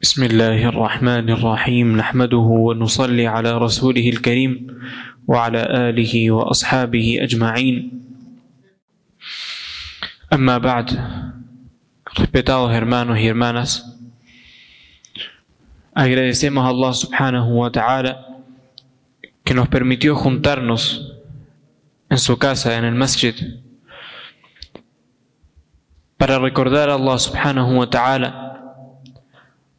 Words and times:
بسم 0.00 0.24
الله 0.24 0.68
الرحمن 0.68 1.30
الرحيم 1.30 1.96
نحمده 1.96 2.48
ونصلي 2.66 3.26
على 3.26 3.58
رسوله 3.58 4.08
الكريم 4.08 4.80
وعلى 5.28 5.60
آله 5.88 6.30
وأصحابه 6.30 7.18
أجمعين 7.20 7.76
أما 10.32 10.58
بعد 10.58 10.86
respetados 12.16 12.72
hermanos 12.72 13.18
y 13.18 13.26
hermanas 13.26 13.84
agradecemos 15.92 16.64
a 16.64 16.68
Allah 16.68 16.92
subhanahu 16.94 17.60
wa 17.60 17.70
ta'ala 17.70 18.40
que 19.44 19.52
nos 19.52 19.68
permitió 19.68 20.16
juntarnos 20.16 21.12
en 22.08 22.16
su 22.16 22.38
casa, 22.38 22.78
en 22.78 22.86
el 22.86 22.94
masjid, 22.94 23.34
para 26.16 26.38
recordar 26.38 26.88
a 26.88 26.94
Allah 26.94 27.18
subhanahu 27.18 27.76
wa 27.76 27.90
ta'ala 27.90 28.49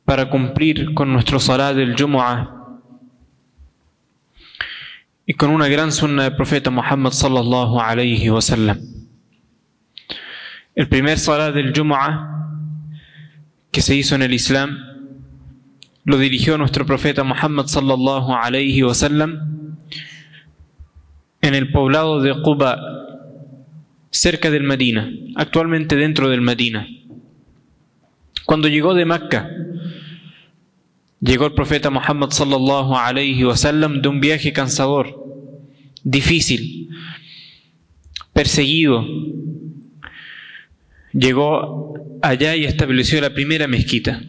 para 0.05 0.29
cumplir 0.29 0.93
con 0.93 1.11
nuestro 1.11 1.39
salat 1.39 1.75
del 1.75 1.95
Jumu'ah 1.95 2.61
y 5.25 5.33
con 5.33 5.49
una 5.51 5.67
gran 5.67 5.91
sunna 5.91 6.23
del 6.23 6.35
profeta 6.35 6.69
Muhammad 6.69 7.11
sallallahu 7.11 7.79
alayhi 7.79 8.29
wa. 8.29 8.39
El 10.75 10.87
primer 10.87 11.17
salat 11.17 11.53
del 11.53 11.73
Jumu'ah 11.73 12.31
que 13.71 13.81
se 13.81 13.95
hizo 13.95 14.15
en 14.15 14.23
el 14.23 14.33
Islam 14.33 14.77
lo 16.03 16.17
dirigió 16.17 16.57
nuestro 16.57 16.85
profeta 16.85 17.23
Muhammad 17.23 17.67
sallallahu 17.67 18.33
alayhi 18.33 18.83
wa 18.83 18.93
en 21.41 21.55
el 21.55 21.71
poblado 21.71 22.21
de 22.21 22.33
Quba, 22.41 22.79
cerca 24.11 24.51
del 24.51 24.63
Medina, 24.63 25.11
actualmente 25.35 25.95
dentro 25.95 26.29
del 26.29 26.41
Medina. 26.41 26.87
Cuando 28.45 28.67
llegó 28.67 28.93
de 28.93 29.05
Mecca, 29.05 29.49
llegó 31.21 31.45
el 31.45 31.53
profeta 31.53 31.89
Muhammad 31.89 32.31
sallallahu 32.31 32.95
alayhi 32.95 33.43
wa 33.43 33.55
sallam 33.55 34.01
de 34.01 34.09
un 34.09 34.19
viaje 34.19 34.51
cansador, 34.51 35.15
difícil, 36.03 36.89
perseguido. 38.33 39.05
Llegó 41.13 41.93
allá 42.21 42.55
y 42.55 42.65
estableció 42.65 43.21
la 43.21 43.33
primera 43.33 43.67
mezquita. 43.67 44.21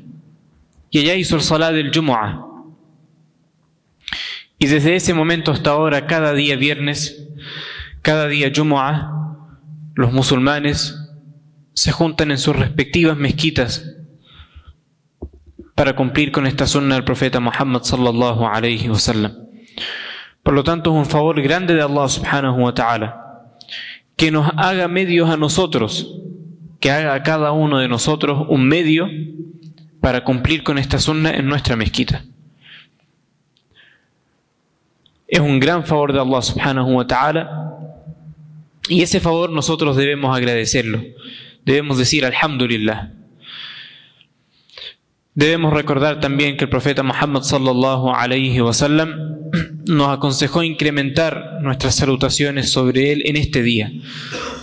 Y 0.90 0.98
allá 0.98 1.14
hizo 1.14 1.36
el 1.36 1.42
salat 1.42 1.72
del 1.72 1.90
Jumu'ah. 1.90 2.44
Y 4.58 4.66
desde 4.66 4.94
ese 4.94 5.14
momento 5.14 5.50
hasta 5.50 5.70
ahora, 5.70 6.06
cada 6.06 6.34
día 6.34 6.56
viernes, 6.56 7.28
cada 8.02 8.28
día 8.28 8.52
Jumu'ah, 8.54 9.10
los 9.94 10.12
musulmanes 10.12 10.98
se 11.74 11.92
juntan 11.92 12.30
en 12.30 12.38
sus 12.38 12.54
respectivas 12.54 13.16
mezquitas 13.16 13.84
para 15.74 15.94
cumplir 15.94 16.32
con 16.32 16.46
esta 16.46 16.66
sunna 16.66 16.94
del 16.94 17.04
profeta 17.04 17.40
Muhammad 17.40 17.82
sallallahu 17.82 18.46
alayhi 18.46 18.88
wa 18.88 18.98
sallam. 18.98 19.32
Por 20.42 20.54
lo 20.54 20.64
tanto, 20.64 20.90
es 20.90 20.96
un 20.96 21.06
favor 21.06 21.40
grande 21.40 21.74
de 21.74 21.82
Allah 21.82 22.08
subhanahu 22.08 22.62
wa 22.62 22.74
ta'ala 22.74 23.22
que 24.16 24.30
nos 24.30 24.50
haga 24.56 24.88
medios 24.88 25.30
a 25.30 25.36
nosotros, 25.36 26.14
que 26.80 26.90
haga 26.90 27.14
a 27.14 27.22
cada 27.22 27.52
uno 27.52 27.78
de 27.78 27.88
nosotros 27.88 28.46
un 28.48 28.66
medio 28.68 29.08
para 30.00 30.24
cumplir 30.24 30.62
con 30.62 30.78
esta 30.78 30.98
sunna 30.98 31.30
en 31.30 31.46
nuestra 31.46 31.76
mezquita. 31.76 32.24
Es 35.26 35.40
un 35.40 35.58
gran 35.60 35.84
favor 35.84 36.12
de 36.12 36.20
Allah 36.20 36.42
subhanahu 36.42 36.96
wa 36.96 37.06
ta'ala 37.06 37.72
y 38.88 39.02
ese 39.02 39.20
favor 39.20 39.50
nosotros 39.50 39.96
debemos 39.96 40.36
agradecerlo. 40.36 41.02
Debemos 41.64 41.98
decir 41.98 42.26
alhamdulillah. 42.26 43.12
Debemos 45.35 45.73
recordar 45.73 46.19
también 46.19 46.57
que 46.57 46.63
el 46.65 46.69
profeta 46.69 47.03
Muhammad 47.03 47.43
sallallahu 47.43 48.09
alayhi 48.09 48.59
wa 48.61 48.73
sallam 48.73 49.37
nos 49.85 50.09
aconsejó 50.09 50.63
incrementar 50.63 51.59
nuestras 51.61 51.95
salutaciones 51.95 52.71
sobre 52.71 53.11
él 53.11 53.21
en 53.25 53.37
este 53.37 53.61
día, 53.61 53.91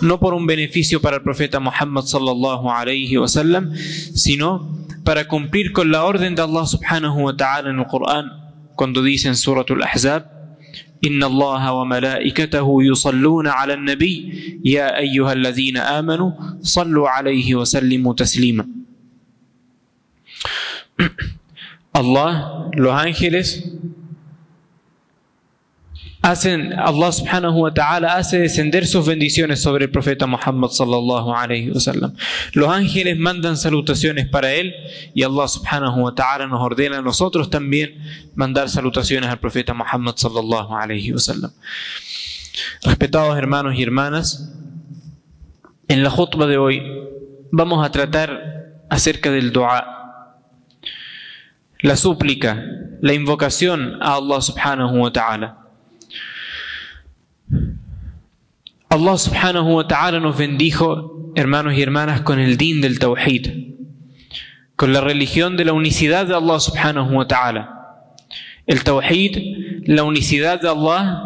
no 0.00 0.20
por 0.20 0.34
un 0.34 0.47
beneficio 0.47 1.00
para 1.00 1.16
el 1.16 1.22
profeta 1.22 1.60
Muhammad 1.60 2.02
sallallahu 2.02 2.70
alayhi 2.70 3.16
wa 3.16 3.28
sallam, 3.28 3.72
sino 3.75 4.84
para 5.04 5.28
cumplir 5.28 5.72
con 5.72 5.91
la 5.91 6.04
orden 6.04 6.34
de 6.34 6.42
Allah 6.42 6.66
subhanahu 6.66 7.22
wa 7.22 7.36
ta'ala 7.36 7.70
en 7.70 7.78
el 7.78 7.86
Corán, 7.86 8.26
cuando 8.75 9.02
dice 9.02 9.28
en 9.28 9.36
Suratul 9.36 9.82
Ahzab, 9.82 10.34
إن 11.04 11.20
الله 11.25 11.72
وملائكته 11.72 12.82
يصلون 12.82 13.47
على 13.47 13.75
النبي 13.75 14.16
يا 14.64 14.98
أيها 14.98 15.32
الذين 15.32 15.76
آمنوا 15.76 16.30
صلوا 16.62 17.08
عليه 17.08 17.54
وسلموا 17.54 18.14
تسليما 18.14 18.64
Allah, 21.93 22.69
los 22.73 22.93
ángeles, 22.93 23.63
hacen, 26.21 26.73
Allah 26.73 27.11
subhanahu 27.11 27.61
wa 27.61 27.73
ta'ala 27.73 28.15
hace 28.15 28.39
descender 28.39 28.85
sus 28.85 29.05
bendiciones 29.05 29.61
sobre 29.61 29.85
el 29.85 29.91
profeta 29.91 30.27
Muhammad 30.27 30.69
sallallahu 30.69 31.33
alayhi 31.33 31.71
wa 31.71 31.79
sallam. 31.79 32.15
Los 32.53 32.69
ángeles 32.69 33.17
mandan 33.17 33.57
salutaciones 33.57 34.27
para 34.27 34.53
él 34.53 34.73
y 35.13 35.23
Allah 35.23 35.47
subhanahu 35.47 36.01
wa 36.01 36.13
ta'ala 36.13 36.47
nos 36.47 36.61
ordena 36.61 36.97
a 36.97 37.01
nosotros 37.01 37.49
también 37.49 37.97
mandar 38.35 38.69
salutaciones 38.69 39.29
al 39.29 39.39
profeta 39.39 39.73
Muhammad 39.73 40.15
sallallahu 40.17 40.75
alayhi 40.75 41.13
wa 41.13 41.19
sallam. 41.19 41.51
Respetados 42.83 43.38
hermanos 43.38 43.75
y 43.75 43.83
hermanas, 43.83 44.53
en 45.88 46.03
la 46.03 46.09
jutba 46.09 46.45
de 46.45 46.57
hoy 46.57 46.83
vamos 47.51 47.85
a 47.85 47.91
tratar 47.91 48.83
acerca 48.89 49.31
del 49.31 49.51
dua 49.51 49.98
la 51.81 51.95
súplica, 51.95 52.63
la 53.01 53.13
invocación 53.13 53.97
a 54.01 54.16
Allah 54.16 54.41
subhanahu 54.41 55.00
wa 55.00 55.12
ta'ala. 55.12 55.57
Allah 58.90 59.17
subhanahu 59.17 59.75
wa 59.75 59.88
ta'ala 59.88 60.19
nos 60.19 60.38
bendijo, 60.38 61.31
hermanos 61.35 61.75
y 61.75 61.81
hermanas, 61.81 62.22
con 62.22 62.39
el 62.39 62.57
din 62.57 62.81
del 62.81 63.00
tawhid, 63.00 63.75
con 64.75 64.91
la 64.91 65.01
religión 65.01 65.56
de 65.56 65.66
la 65.66 65.73
unicidad 65.73 66.25
de 66.25 66.35
Allah 66.35 66.59
subhanahu 66.59 67.16
wa 67.16 67.28
ta'ala. 67.28 68.18
El 68.66 68.84
tawhid, 68.84 69.85
la 69.85 70.03
unicidad 70.03 70.59
de 70.62 70.69
Allah, 70.69 71.23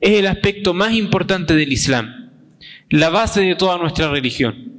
es 0.00 0.18
el 0.18 0.26
aspecto 0.26 0.72
más 0.72 0.94
importante 0.94 1.54
del 1.54 1.72
Islam, 1.72 2.30
la 2.88 3.10
base 3.10 3.42
de 3.42 3.54
toda 3.54 3.76
nuestra 3.76 4.08
religión. 4.10 4.72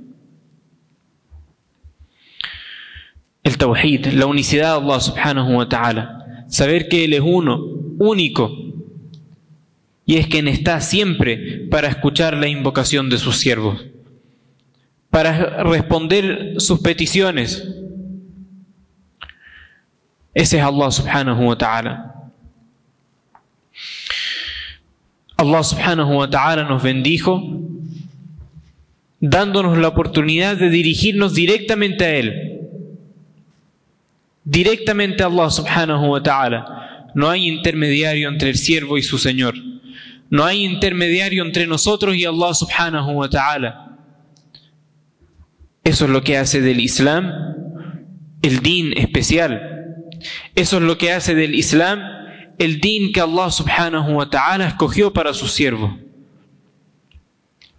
El 3.44 3.58
tawhid, 3.58 4.08
la 4.08 4.26
unicidad 4.26 4.80
de 4.80 4.86
Allah 4.86 5.00
subhanahu 5.02 5.58
wa 5.58 5.68
ta'ala. 5.68 6.46
Saber 6.48 6.88
que 6.88 7.04
Él 7.04 7.14
es 7.14 7.22
uno, 7.22 7.58
único, 8.00 8.52
y 10.06 10.18
es 10.18 10.28
quien 10.28 10.48
está 10.48 10.80
siempre 10.82 11.68
para 11.70 11.90
escuchar 11.90 12.36
la 12.38 12.48
invocación 12.48 13.10
de 13.10 13.18
sus 13.18 13.38
siervos, 13.38 13.86
para 15.10 15.64
responder 15.64 16.56
sus 16.58 16.80
peticiones. 16.80 17.68
Ese 20.34 20.58
es 20.58 20.64
Allah 20.64 20.92
subhanahu 20.92 21.48
wa 21.48 21.58
ta'ala. 21.58 22.10
Allah 25.36 25.64
subhanahu 25.64 26.18
wa 26.18 26.30
ta'ala 26.30 26.64
nos 26.64 26.82
bendijo 26.82 27.42
dándonos 29.20 29.78
la 29.78 29.90
oportunidad 29.90 30.58
de 30.58 30.70
dirigirnos 30.70 31.34
directamente 31.34 32.06
a 32.06 32.16
Él 32.16 32.53
directamente 34.44 35.24
a 35.24 35.28
Allah 35.28 35.50
subhanahu 35.50 36.08
wa 36.08 36.22
ta'ala. 36.22 37.12
No 37.16 37.30
hay 37.30 37.48
intermediario 37.48 38.30
entre 38.30 38.50
el 38.50 38.58
siervo 38.58 38.98
y 38.98 39.04
su 39.04 39.18
Señor. 39.18 39.56
No 40.30 40.44
hay 40.44 40.64
intermediario 40.64 41.44
entre 41.46 41.68
nosotros 41.68 42.16
y 42.16 42.26
Allah 42.26 42.54
subhanahu 42.54 43.12
wa 43.12 43.30
ta'ala. 43.30 43.98
Eso 45.84 46.06
es 46.06 46.12
lo 46.12 46.24
que 46.24 46.38
hace 46.38 46.62
del 46.62 46.80
Islam 46.80 47.32
el 48.42 48.60
din 48.60 48.94
especial. 48.98 49.62
Eso 50.56 50.78
es 50.78 50.84
lo 50.84 50.98
que 50.98 51.12
hace 51.12 51.36
del 51.36 51.56
Islam 51.56 52.00
el 52.58 52.80
din 52.80 53.12
que 53.12 53.22
Allah 53.22 53.50
subhanahu 53.50 54.14
wa 54.14 54.30
ta'ala 54.30 54.68
escogió 54.68 55.12
para 55.12 55.34
su 55.34 55.48
siervo. 55.48 55.98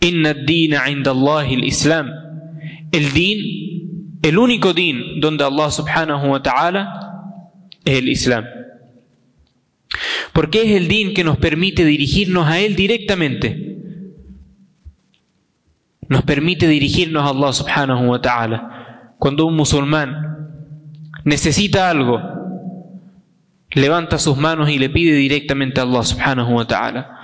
Inna 0.00 0.30
ad-dina 0.30 0.90
inda 0.90 1.12
Allah 1.12 1.46
el 1.48 1.64
Islam. 1.64 2.10
El 2.92 3.12
din 3.12 3.63
el 4.24 4.38
único 4.38 4.72
din 4.72 5.20
donde 5.20 5.44
Allah 5.44 5.70
subhanahu 5.70 6.28
wa 6.28 6.42
ta'ala 6.42 7.12
es 7.84 7.98
el 7.98 8.08
Islam. 8.08 8.46
Porque 10.32 10.62
es 10.62 10.70
el 10.70 10.88
din 10.88 11.12
que 11.12 11.24
nos 11.24 11.36
permite 11.36 11.84
dirigirnos 11.84 12.48
a 12.48 12.58
Él 12.58 12.74
directamente. 12.74 13.76
Nos 16.08 16.22
permite 16.22 16.66
dirigirnos 16.66 17.22
a 17.22 17.28
Allah 17.28 17.52
subhanahu 17.52 18.08
wa 18.08 18.20
ta'ala. 18.22 19.12
Cuando 19.18 19.44
un 19.44 19.56
musulmán 19.56 20.16
necesita 21.24 21.90
algo, 21.90 22.18
levanta 23.72 24.18
sus 24.18 24.38
manos 24.38 24.70
y 24.70 24.78
le 24.78 24.88
pide 24.88 25.12
directamente 25.12 25.80
a 25.80 25.82
Allah 25.82 26.02
subhanahu 26.02 26.54
wa 26.54 26.66
ta'ala. 26.66 27.20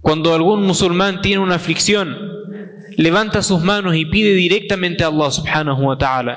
Cuando 0.00 0.32
algún 0.32 0.62
musulmán 0.62 1.22
tiene 1.22 1.42
una 1.42 1.56
aflicción, 1.56 2.37
levanta 2.98 3.42
sus 3.42 3.62
manos 3.62 3.94
y 3.94 4.04
pide 4.04 4.34
directamente 4.34 5.04
a 5.04 5.06
Allah 5.06 5.30
subhanahu 5.30 5.84
wa 5.84 5.96
ta'ala. 5.96 6.36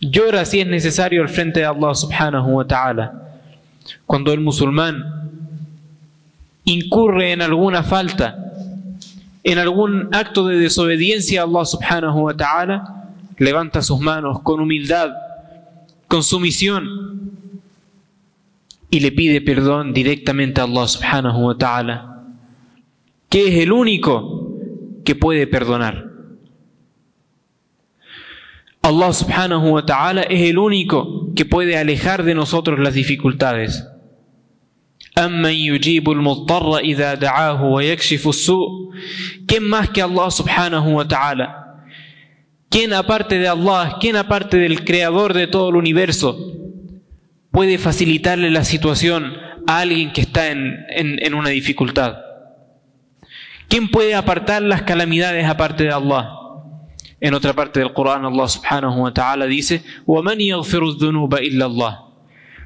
Llora 0.00 0.44
si 0.44 0.60
es 0.60 0.66
necesario 0.66 1.22
al 1.22 1.28
frente 1.28 1.60
de 1.60 1.66
Allah 1.66 1.94
subhanahu 1.94 2.56
wa 2.56 2.66
ta'ala. 2.66 3.12
Cuando 4.04 4.32
el 4.32 4.40
musulmán 4.40 5.30
incurre 6.64 7.30
en 7.30 7.42
alguna 7.42 7.84
falta, 7.84 8.36
en 9.44 9.58
algún 9.58 10.08
acto 10.12 10.44
de 10.48 10.58
desobediencia 10.58 11.42
a 11.42 11.44
Allah 11.44 11.64
subhanahu 11.64 12.18
wa 12.22 12.36
ta'ala, 12.36 13.04
levanta 13.36 13.80
sus 13.80 14.00
manos 14.00 14.40
con 14.42 14.58
humildad, 14.58 15.10
con 16.08 16.24
sumisión 16.24 17.30
y 18.90 18.98
le 18.98 19.12
pide 19.12 19.40
perdón 19.40 19.94
directamente 19.94 20.60
a 20.60 20.64
Allah 20.64 20.88
subhanahu 20.88 21.46
wa 21.46 21.56
ta'ala, 21.56 22.24
que 23.30 23.46
es 23.46 23.62
el 23.62 23.70
único 23.70 24.37
que 25.08 25.14
puede 25.14 25.46
perdonar. 25.46 26.04
Allah 28.82 29.10
subhanahu 29.10 29.70
wa 29.70 29.86
ta'ala 29.86 30.20
es 30.24 30.42
el 30.50 30.58
único 30.58 31.32
que 31.34 31.46
puede 31.46 31.78
alejar 31.78 32.24
de 32.24 32.34
nosotros 32.34 32.78
las 32.78 32.92
dificultades. 32.92 33.88
¿Quién 39.46 39.64
más 39.64 39.88
que 39.88 40.02
Allah 40.02 40.30
subhanahu 40.30 40.96
wa 40.96 41.08
ta'ala? 41.08 41.86
¿Quién 42.68 42.92
aparte 42.92 43.38
de 43.38 43.48
Allah, 43.48 43.96
quién 43.98 44.14
aparte 44.14 44.58
del 44.58 44.84
creador 44.84 45.32
de 45.32 45.46
todo 45.46 45.70
el 45.70 45.76
universo 45.76 46.36
puede 47.50 47.78
facilitarle 47.78 48.50
la 48.50 48.62
situación 48.62 49.32
a 49.66 49.78
alguien 49.78 50.12
que 50.12 50.20
está 50.20 50.50
en, 50.50 50.84
en, 50.90 51.18
en 51.24 51.32
una 51.32 51.48
dificultad? 51.48 52.27
¿Quién 53.67 53.89
puede 53.89 54.13
apartar 54.15 54.61
las 54.61 54.83
calamidades 54.83 55.45
aparte 55.47 55.83
de 55.85 55.91
Allah? 55.91 56.29
En 57.19 57.33
otra 57.33 57.53
parte 57.53 57.79
del 57.79 57.93
Corán, 57.93 58.25
Allah 58.25 58.47
subhanahu 58.47 59.01
wa 59.03 59.11
ta'ala 59.13 59.45
dice: 59.45 59.83
وَمَنْ 60.05 60.39
يَغْفِرُ 60.41 60.83
الذُّنُوبَ 60.83 61.33
إِلَّا 61.35 61.65
اللَّهِ 61.65 61.99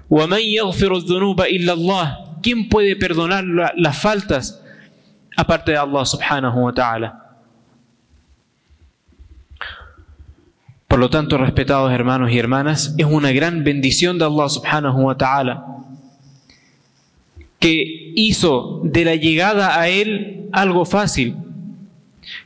وَمَنْ 0.09 0.39
يَغْفِرُ 0.41 0.91
الذُّنُوبَ 0.97 1.41
إِلَّا 1.41 1.73
اللَّهِ 1.73 2.17
¿Quién 2.41 2.67
puede 2.69 2.95
perdonar 2.95 3.44
la- 3.44 3.73
las 3.77 3.97
faltas 3.97 4.61
aparte 5.35 5.71
de 5.71 5.77
Allah 5.77 6.05
subhanahu 6.05 6.65
wa 6.65 6.73
ta'ala? 6.73 7.23
Por 10.88 10.99
lo 10.99 11.09
tanto, 11.09 11.38
respetados 11.38 11.91
hermanos 11.91 12.31
y 12.31 12.39
hermanas, 12.39 12.95
es 12.97 13.05
una 13.05 13.31
gran 13.31 13.63
bendición 13.63 14.17
de 14.17 14.25
Allah 14.25 14.49
subhanahu 14.49 15.01
wa 15.05 15.15
ta'ala 15.17 15.70
que 17.62 18.12
hizo 18.16 18.80
de 18.82 19.04
la 19.04 19.14
llegada 19.14 19.80
a 19.80 19.88
Él 19.88 20.48
algo 20.50 20.84
fácil, 20.84 21.36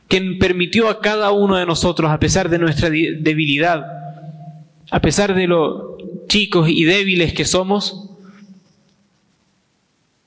que 0.07 0.21
permitió 0.39 0.89
a 0.89 1.01
cada 1.01 1.31
uno 1.31 1.55
de 1.55 1.65
nosotros, 1.65 2.11
a 2.11 2.19
pesar 2.19 2.49
de 2.49 2.59
nuestra 2.59 2.91
debilidad, 2.91 3.83
a 4.91 5.01
pesar 5.01 5.33
de 5.33 5.47
lo 5.47 5.97
chicos 6.27 6.69
y 6.69 6.83
débiles 6.83 7.33
que 7.33 7.45
somos, 7.45 8.11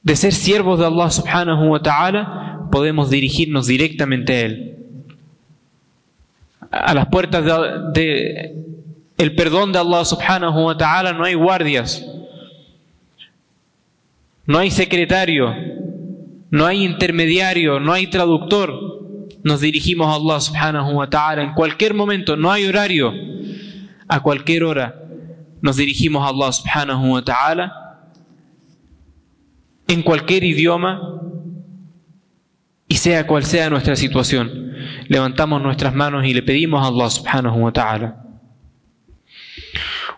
de 0.02 0.16
ser 0.16 0.32
siervos 0.32 0.80
de 0.80 0.86
Allah 0.86 1.10
subhanahu 1.10 1.68
wa 1.68 1.80
ta'ala, 1.80 2.66
podemos 2.72 3.10
dirigirnos 3.10 3.68
directamente 3.68 4.32
a 4.32 4.40
Él. 4.40 4.76
A 6.72 6.94
las 6.94 7.06
puertas 7.06 7.44
de, 7.44 7.52
de 7.92 8.54
el 9.18 9.36
perdón 9.36 9.70
de 9.72 9.78
Allah 9.78 10.04
subhanahu 10.04 10.64
wa 10.64 10.76
ta'ala 10.76 11.12
no 11.12 11.24
hay 11.24 11.34
guardias, 11.34 12.04
no 14.50 14.58
hay 14.58 14.72
secretario, 14.72 15.54
no 16.50 16.66
hay 16.66 16.82
intermediario, 16.84 17.78
no 17.78 17.92
hay 17.92 18.08
traductor. 18.08 18.74
Nos 19.44 19.60
dirigimos 19.60 20.08
a 20.08 20.16
Allah 20.16 20.40
subhanahu 20.40 20.90
wa 20.90 21.08
ta'ala 21.08 21.44
en 21.44 21.54
cualquier 21.54 21.94
momento, 21.94 22.36
no 22.36 22.50
hay 22.50 22.66
horario. 22.66 23.14
A 24.08 24.18
cualquier 24.18 24.64
hora 24.64 24.96
nos 25.62 25.76
dirigimos 25.76 26.24
a 26.24 26.30
Allah 26.30 26.50
subhanahu 26.50 27.12
wa 27.12 27.22
ta'ala 27.22 27.72
en 29.86 30.02
cualquier 30.02 30.42
idioma 30.42 31.00
y 32.88 32.96
sea 32.96 33.28
cual 33.28 33.44
sea 33.44 33.70
nuestra 33.70 33.94
situación. 33.94 34.74
Levantamos 35.06 35.62
nuestras 35.62 35.94
manos 35.94 36.26
y 36.26 36.34
le 36.34 36.42
pedimos 36.42 36.84
a 36.84 36.88
Allah 36.88 37.08
subhanahu 37.08 37.56
wa 37.56 37.72
ta'ala. 37.72 38.16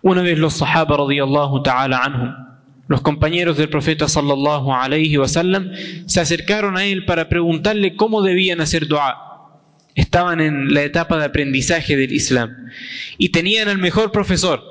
Una 0.00 0.23
vez 0.23 0.38
los 0.38 0.55
sahaba 0.55 0.96
radiyallahu 0.96 1.62
ta'ala 1.62 1.99
anhum, 1.99 2.51
los 2.88 3.00
compañeros 3.00 3.56
del 3.56 3.69
profeta 3.69 4.08
sallallahu 4.08 4.73
alayhi 4.73 5.17
wa 5.17 5.29
sallam, 5.29 5.70
se 6.06 6.20
acercaron 6.20 6.76
a 6.76 6.84
él 6.84 7.05
para 7.05 7.29
preguntarle 7.29 7.96
cómo 7.96 8.23
debían 8.23 8.61
hacer 8.61 8.87
dua. 8.87 9.29
Estaban 9.94 10.40
en 10.40 10.73
la 10.73 10.82
etapa 10.82 11.19
de 11.19 11.26
aprendizaje 11.26 11.96
del 11.96 12.12
Islam 12.12 12.50
y 13.19 13.29
tenían 13.29 13.69
al 13.69 13.79
mejor 13.79 14.11
profesor, 14.11 14.62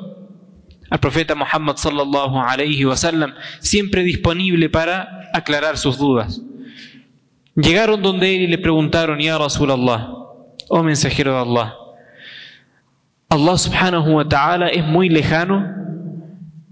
al 0.89 0.99
profeta 0.99 1.35
Muhammad 1.35 1.77
sallallahu 1.77 2.39
alayhi 2.39 2.85
wa 2.85 2.97
sallam, 2.97 3.33
siempre 3.59 4.03
disponible 4.03 4.69
para 4.69 5.29
aclarar 5.33 5.77
sus 5.77 5.97
dudas. 5.97 6.41
Llegaron 7.55 8.01
donde 8.01 8.35
él 8.35 8.41
y 8.43 8.47
le 8.47 8.57
preguntaron, 8.57 9.19
Ya 9.19 9.37
Rasulallah, 9.37 10.09
oh 10.69 10.83
mensajero 10.83 11.33
de 11.33 11.39
Allah, 11.39 11.75
Allah 13.29 13.57
subhanahu 13.57 14.15
wa 14.15 14.27
ta'ala 14.27 14.67
es 14.67 14.83
muy 14.85 15.07
lejano 15.07 15.80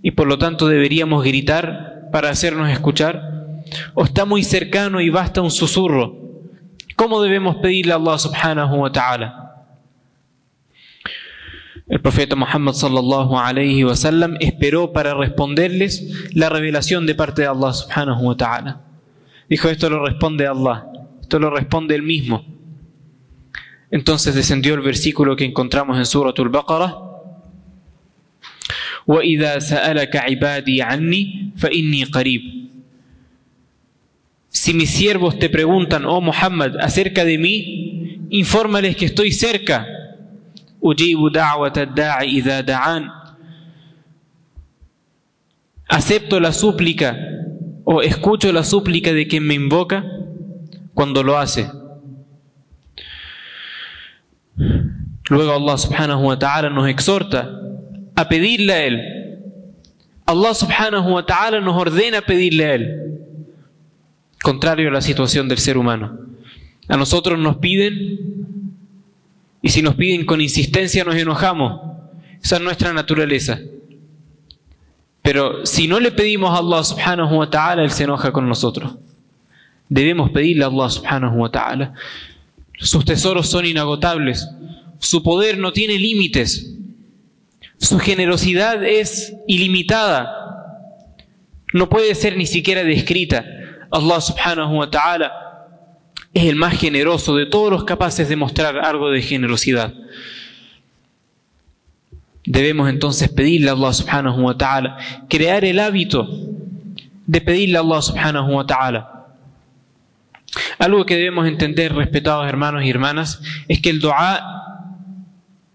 y 0.01 0.11
por 0.11 0.27
lo 0.27 0.37
tanto 0.37 0.67
deberíamos 0.67 1.23
gritar 1.23 2.09
para 2.11 2.29
hacernos 2.29 2.69
escuchar, 2.69 3.63
o 3.93 4.03
está 4.03 4.25
muy 4.25 4.43
cercano 4.43 5.01
y 5.01 5.09
basta 5.09 5.41
un 5.41 5.51
susurro. 5.51 6.15
¿Cómo 6.95 7.21
debemos 7.21 7.57
pedirle 7.57 7.93
a 7.93 7.95
Allah 7.95 8.17
subhanahu 8.17 8.75
wa 8.77 8.91
ta'ala? 8.91 9.49
El 11.87 12.01
profeta 12.01 12.35
Muhammad 12.35 12.73
sallallahu 12.73 13.37
alayhi 13.37 13.83
wa 13.83 13.95
sallam 13.95 14.37
esperó 14.39 14.93
para 14.93 15.15
responderles 15.15 16.33
la 16.35 16.49
revelación 16.49 17.05
de 17.07 17.15
parte 17.15 17.41
de 17.41 17.47
Allah 17.47 17.73
subhanahu 17.73 18.27
wa 18.27 18.37
ta'ala. 18.37 18.81
Dijo, 19.49 19.69
esto 19.69 19.89
lo 19.89 20.05
responde 20.05 20.45
Allah, 20.45 20.85
esto 21.21 21.39
lo 21.39 21.49
responde 21.49 21.95
él 21.95 22.03
mismo. 22.03 22.45
Entonces 23.89 24.35
descendió 24.35 24.75
el 24.75 24.81
versículo 24.81 25.35
que 25.35 25.45
encontramos 25.45 25.97
en 25.97 26.05
Suratul 26.05 26.49
Baqarah. 26.49 27.08
وإذا 29.07 29.59
سألك 29.59 30.15
عبادي 30.15 30.81
عني 30.81 31.51
فإني 31.57 32.03
قريب 32.03 32.59
Si 34.51 34.73
mis 34.73 34.89
siervos 34.89 35.37
te 35.37 35.47
preguntan, 35.47 36.05
oh 36.05 36.21
Muhammad, 36.21 36.77
acerca 36.81 37.23
de 37.23 37.37
mí, 37.37 38.27
infórmales 38.29 38.95
que 38.95 39.05
estoy 39.05 39.31
cerca. 39.31 39.87
Acepto 45.87 46.39
la 46.39 46.51
súplica 46.51 47.17
o 47.83 48.01
escucho 48.01 48.51
la 48.51 48.63
súplica 48.63 49.13
de 49.13 49.27
quien 49.27 49.45
me 49.45 49.53
invoca 49.53 50.03
cuando 50.93 51.23
lo 51.23 51.37
hace. 51.37 51.69
Luego 55.29 55.53
Allah 55.53 55.77
subhanahu 55.77 56.27
wa 56.27 56.39
ta'ala 56.39 56.69
nos 56.69 56.89
exhorta 56.89 57.68
a 58.19 58.27
pedirle 58.27 58.73
a 58.73 58.85
Él. 58.85 59.01
Allah 60.25 60.53
subhanahu 60.53 61.13
wa 61.13 61.25
ta'ala 61.25 61.61
nos 61.61 61.75
ordena 61.81 62.21
pedirle 62.21 62.65
a 62.65 62.75
Él. 62.75 62.85
Contrario 64.43 64.89
a 64.89 64.91
la 64.91 65.01
situación 65.01 65.47
del 65.47 65.57
ser 65.57 65.77
humano. 65.77 66.19
A 66.89 66.97
nosotros 66.97 67.39
nos 67.39 67.57
piden 67.57 68.19
y 69.61 69.69
si 69.69 69.81
nos 69.81 69.95
piden 69.95 70.25
con 70.25 70.41
insistencia 70.41 71.05
nos 71.05 71.15
enojamos. 71.15 71.79
Esa 72.43 72.57
es 72.57 72.61
nuestra 72.61 72.91
naturaleza. 72.91 73.59
Pero 75.21 75.65
si 75.65 75.87
no 75.87 76.01
le 76.01 76.11
pedimos 76.11 76.51
a 76.51 76.57
Allah 76.57 76.83
subhanahu 76.83 77.37
wa 77.37 77.49
ta'ala, 77.49 77.83
Él 77.83 77.91
se 77.91 78.03
enoja 78.03 78.33
con 78.33 78.49
nosotros. 78.49 78.95
Debemos 79.87 80.31
pedirle 80.31 80.65
a 80.65 80.67
Allah 80.67 80.89
subhanahu 80.89 81.37
wa 81.37 81.49
ta'ala. 81.49 81.93
Sus 82.79 83.05
tesoros 83.05 83.47
son 83.47 83.65
inagotables. 83.65 84.45
Su 84.99 85.23
poder 85.23 85.57
no 85.57 85.71
tiene 85.71 85.97
límites. 85.97 86.78
Su 87.79 87.97
generosidad 87.97 88.83
es 88.83 89.33
ilimitada. 89.47 90.35
No 91.73 91.89
puede 91.89 92.13
ser 92.13 92.37
ni 92.37 92.45
siquiera 92.45 92.83
descrita. 92.83 93.45
Allah 93.89 94.21
subhanahu 94.21 94.77
wa 94.77 94.89
ta'ala 94.89 95.31
es 96.33 96.45
el 96.45 96.55
más 96.55 96.77
generoso 96.77 97.35
de 97.35 97.45
todos 97.45 97.71
los 97.71 97.83
capaces 97.85 98.29
de 98.29 98.35
mostrar 98.35 98.77
algo 98.77 99.09
de 99.09 99.21
generosidad. 99.21 99.93
Debemos 102.45 102.89
entonces 102.89 103.29
pedirle 103.29 103.69
a 103.69 103.73
Allah 103.73 103.93
subhanahu 103.93 104.41
wa 104.41 104.57
ta'ala, 104.57 104.97
crear 105.29 105.63
el 105.65 105.79
hábito 105.79 106.27
de 107.25 107.41
pedirle 107.41 107.77
a 107.77 107.81
Allah 107.81 108.01
subhanahu 108.01 108.55
wa 108.55 108.65
ta'ala. 108.65 109.27
Algo 110.79 111.05
que 111.05 111.15
debemos 111.15 111.47
entender, 111.47 111.93
respetados 111.93 112.47
hermanos 112.47 112.83
y 112.83 112.89
hermanas, 112.89 113.41
es 113.67 113.81
que 113.81 113.89
el 113.89 113.99
dua 113.99 114.58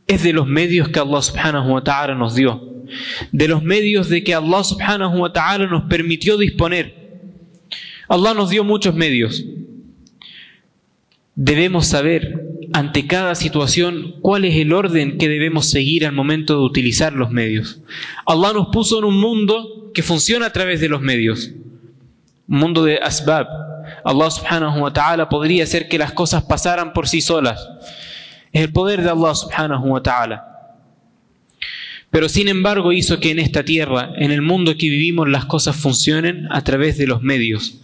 es 0.06 0.22
de 0.22 0.32
los 0.32 0.46
medios 0.46 0.88
que 0.88 1.00
Allah 1.00 1.22
subhanahu 1.22 1.72
wa 1.72 1.84
ta'ala 1.84 2.14
nos 2.14 2.34
dio, 2.34 2.84
de 3.32 3.48
los 3.48 3.62
medios 3.62 4.08
de 4.08 4.22
que 4.22 4.34
Allah 4.34 4.62
subhanahu 4.62 5.18
wa 5.18 5.32
ta'ala 5.32 5.66
nos 5.66 5.84
permitió 5.84 6.36
disponer. 6.36 7.04
Allah 8.08 8.34
nos 8.34 8.50
dio 8.50 8.64
muchos 8.64 8.94
medios. 8.94 9.44
Debemos 11.34 11.86
saber 11.86 12.44
ante 12.72 13.06
cada 13.06 13.34
situación 13.34 14.16
cuál 14.20 14.44
es 14.44 14.56
el 14.56 14.72
orden 14.72 15.18
que 15.18 15.28
debemos 15.28 15.70
seguir 15.70 16.06
al 16.06 16.12
momento 16.12 16.54
de 16.54 16.64
utilizar 16.64 17.12
los 17.12 17.30
medios. 17.30 17.80
Allah 18.26 18.52
nos 18.52 18.68
puso 18.68 18.98
en 18.98 19.04
un 19.04 19.18
mundo 19.20 19.90
que 19.94 20.02
funciona 20.02 20.46
a 20.46 20.52
través 20.52 20.80
de 20.80 20.88
los 20.88 21.00
medios, 21.00 21.52
un 22.48 22.58
mundo 22.58 22.84
de 22.84 22.98
asbab. 22.98 23.46
Allah 24.04 24.30
subhanahu 24.30 24.80
wa 24.80 24.92
ta'ala 24.92 25.28
podría 25.28 25.64
hacer 25.64 25.88
que 25.88 25.98
las 25.98 26.12
cosas 26.12 26.42
pasaran 26.44 26.92
por 26.92 27.08
sí 27.08 27.20
solas. 27.20 27.68
Es 28.54 28.62
el 28.62 28.72
poder 28.72 29.02
de 29.02 29.10
Allah 29.10 29.34
subhanahu 29.34 29.88
wa 29.88 30.02
ta'ala. 30.02 30.44
Pero 32.08 32.30
sin 32.30 32.48
embargo 32.48 32.92
hizo 32.92 33.20
que 33.20 33.32
en 33.32 33.40
esta 33.40 33.62
tierra, 33.64 34.12
en 34.16 34.30
el 34.30 34.40
mundo 34.40 34.76
que 34.78 34.88
vivimos, 34.88 35.28
las 35.28 35.44
cosas 35.44 35.76
funcionen 35.76 36.46
a 36.50 36.62
través 36.64 36.96
de 36.96 37.06
los 37.06 37.20
medios 37.20 37.82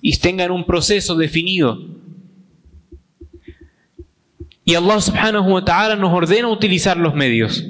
y 0.00 0.16
tengan 0.16 0.50
un 0.50 0.64
proceso 0.64 1.16
definido 1.16 1.92
y 4.64 4.74
Allah 4.74 5.00
subhanahu 5.00 5.52
wa 5.54 5.64
ta'ala 5.64 5.96
nos 5.96 6.12
ordena 6.12 6.48
utilizar 6.48 6.96
los 6.96 7.14
medios. 7.14 7.64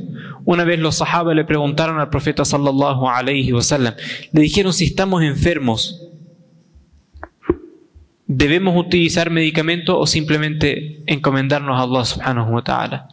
Una 0.45 0.65
vez 0.65 0.79
los 0.79 0.97
sahabas 0.97 1.35
le 1.35 1.45
preguntaron 1.45 1.99
al 1.99 2.11
profeta 2.11 2.45
sallallahu 2.45 3.09
alayhi 3.09 3.53
wa 3.53 3.63
sallam, 3.63 3.95
le 4.33 4.41
dijeron 4.43 4.73
si 4.73 4.87
estamos 4.87 5.23
enfermos, 5.23 6.03
¿debemos 8.35 8.77
utilizar 8.77 9.31
medicamento 9.31 9.99
o 9.99 10.07
simplemente 10.07 11.03
encomendarnos 11.07 11.79
a 11.79 11.83
Allah 11.83 12.05
subhanahu 12.05 12.55
wa 12.55 12.65
ta'ala? 12.65 13.09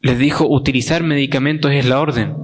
Les 0.00 0.18
dijo, 0.18 0.46
utilizar 0.46 1.02
medicamentos 1.02 1.72
es 1.72 1.84
la 1.84 2.00
orden, 2.00 2.34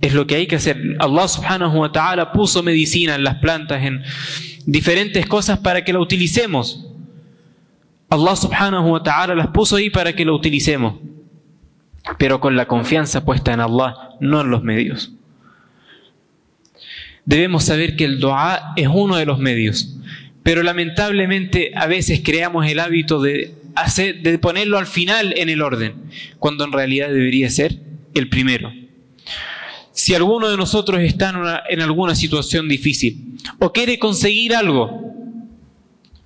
es 0.00 0.14
lo 0.14 0.26
que 0.26 0.36
hay 0.36 0.46
que 0.46 0.56
hacer. 0.56 0.96
Allah 1.00 1.28
subhanahu 1.28 1.80
wa 1.80 1.92
ta'ala 1.92 2.32
puso 2.32 2.62
medicina 2.62 3.14
en 3.14 3.24
las 3.24 3.36
plantas, 3.36 3.82
en 3.84 4.02
diferentes 4.64 5.26
cosas 5.26 5.58
para 5.58 5.84
que 5.84 5.92
la 5.92 6.00
utilicemos. 6.00 6.86
Allah 8.08 8.36
subhanahu 8.36 8.92
wa 8.92 9.02
ta'ala 9.02 9.34
las 9.34 9.48
puso 9.48 9.76
ahí 9.76 9.90
para 9.90 10.14
que 10.14 10.24
lo 10.24 10.34
utilicemos, 10.34 10.94
pero 12.18 12.40
con 12.40 12.56
la 12.56 12.66
confianza 12.66 13.24
puesta 13.24 13.52
en 13.52 13.60
Allah, 13.60 13.94
no 14.20 14.40
en 14.40 14.50
los 14.50 14.62
medios. 14.62 15.12
Debemos 17.26 17.64
saber 17.64 17.96
que 17.96 18.04
el 18.04 18.20
dua 18.20 18.72
es 18.76 18.88
uno 18.88 19.16
de 19.16 19.26
los 19.26 19.38
medios, 19.38 19.96
pero 20.44 20.62
lamentablemente 20.62 21.72
a 21.74 21.86
veces 21.86 22.20
creamos 22.22 22.66
el 22.66 22.78
hábito 22.78 23.20
de, 23.20 23.54
ponerlo 24.40 24.78
al 24.78 24.86
final 24.86 25.34
en 25.36 25.48
el 25.48 25.62
orden, 25.62 25.94
cuando 26.38 26.64
en 26.64 26.72
realidad 26.72 27.08
debería 27.08 27.50
ser 27.50 27.80
el 28.14 28.28
primero. 28.28 28.70
Si 29.90 30.14
alguno 30.14 30.50
de 30.50 30.58
nosotros 30.58 31.00
está 31.00 31.30
en, 31.30 31.36
en 31.70 31.80
alguna 31.80 32.14
situación 32.14 32.68
difícil 32.68 33.38
o 33.58 33.72
quiere 33.72 33.98
conseguir 33.98 34.54
algo, 34.54 35.14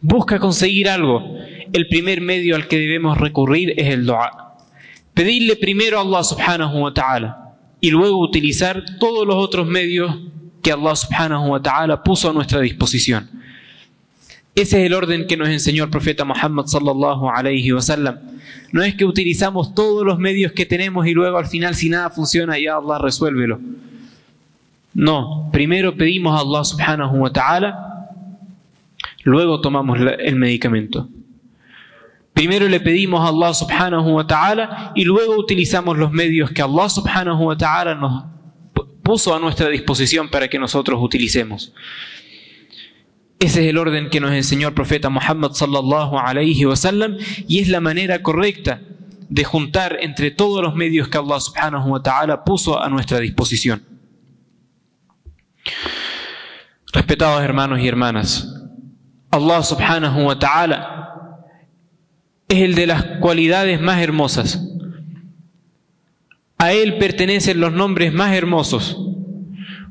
busca 0.00 0.40
conseguir 0.40 0.88
algo, 0.88 1.38
el 1.72 1.87
primer 1.87 2.20
medio 2.20 2.56
al 2.56 2.66
que 2.66 2.78
debemos 2.78 3.18
recurrir 3.18 3.72
es 3.76 3.87
el 3.87 4.04
dua. 4.04 4.56
Pedirle 5.14 5.54
primero 5.54 5.96
a 5.96 6.02
Allah 6.02 6.25
subhanahu 6.25 6.80
wa 6.80 6.92
ta'ala 6.92 7.54
y 7.80 7.92
luego 7.92 8.18
utilizar 8.18 8.84
todos 8.98 9.25
los 9.25 9.37
otros 9.37 9.64
medios 9.68 10.12
que 10.60 10.72
Allah 10.72 10.96
subhanahu 10.96 11.50
wa 11.50 11.62
ta'ala 11.62 12.02
puso 12.02 12.30
a 12.30 12.32
nuestra 12.32 12.60
disposición. 12.60 13.38
Ese 14.58 14.80
es 14.80 14.86
el 14.86 14.94
orden 14.94 15.28
que 15.28 15.36
nos 15.36 15.48
enseñó 15.50 15.84
el 15.84 15.90
profeta 15.90 16.24
Muhammad 16.24 16.66
sallallahu 16.66 17.30
alayhi 17.30 17.70
wa 17.70 17.80
sallam. 17.80 18.18
No 18.72 18.82
es 18.82 18.96
que 18.96 19.04
utilizamos 19.04 19.72
todos 19.72 20.04
los 20.04 20.18
medios 20.18 20.50
que 20.50 20.66
tenemos 20.66 21.06
y 21.06 21.14
luego 21.14 21.38
al 21.38 21.46
final 21.46 21.76
si 21.76 21.88
nada 21.88 22.10
funciona 22.10 22.58
ya 22.58 22.74
Allah 22.74 22.98
resuélvelo. 22.98 23.60
No, 24.94 25.48
primero 25.52 25.96
pedimos 25.96 26.36
a 26.36 26.42
Allah 26.42 26.64
subhanahu 26.64 27.18
wa 27.18 27.32
ta'ala, 27.32 28.08
luego 29.22 29.60
tomamos 29.60 29.96
el 30.00 30.34
medicamento. 30.34 31.08
Primero 32.34 32.68
le 32.68 32.80
pedimos 32.80 33.20
a 33.20 33.28
Allah 33.28 33.54
subhanahu 33.54 34.10
wa 34.16 34.26
ta'ala 34.26 34.90
y 34.96 35.04
luego 35.04 35.36
utilizamos 35.36 35.96
los 35.96 36.10
medios 36.10 36.50
que 36.50 36.62
Allah 36.62 36.88
subhanahu 36.88 37.44
wa 37.44 37.56
ta'ala 37.56 37.94
nos 37.94 38.24
puso 39.04 39.32
a 39.36 39.38
nuestra 39.38 39.68
disposición 39.68 40.28
para 40.28 40.48
que 40.48 40.58
nosotros 40.58 40.98
utilicemos. 41.00 41.72
Ese 43.40 43.62
es 43.62 43.71
el 43.71 43.78
orden 43.78 44.11
que 44.11 44.21
nos 44.21 44.33
enseñó 44.33 44.68
el 44.68 44.75
profeta 44.75 45.09
Muhammad 45.11 45.52
sallallahu 45.52 46.18
alayhi 46.18 46.64
wa 46.66 46.75
sallam 46.75 47.16
y 47.47 47.61
es 47.61 47.68
la 47.68 47.80
manera 47.80 48.23
correcta 48.23 48.80
de 49.28 49.45
juntar 49.45 49.99
entre 50.00 50.30
todos 50.30 50.62
los 50.62 50.75
medios 50.75 51.09
que 51.09 51.18
Allah 51.18 51.38
subhanahu 51.38 51.90
wa 51.90 52.02
ta'ala 52.02 52.45
puso 52.45 52.83
a 52.83 52.88
nuestra 52.88 53.21
disposición. 53.21 53.83
Respetados 56.92 57.42
hermanos 57.42 57.78
y 57.80 57.87
hermanas, 57.87 58.49
Allah 59.30 59.62
subhanahu 59.62 60.25
wa 60.25 60.38
ta'ala 60.38 60.99
es 62.49 62.62
el 62.62 62.75
de 62.75 62.87
las 62.87 63.04
cualidades 63.21 63.80
más 63.80 64.00
hermosas. 64.00 64.64
A 66.57 66.73
Él 66.73 66.99
pertenecen 66.99 67.61
los 67.61 67.73
nombres 67.73 68.12
más 68.12 68.35
hermosos. 68.35 68.97